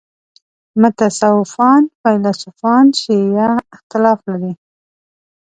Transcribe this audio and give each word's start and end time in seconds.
متصوفان 0.81 1.83
فیلسوفان 2.01 2.85
شیعه 2.99 3.51
اختلاف 3.75 4.19
لري. 4.29 4.53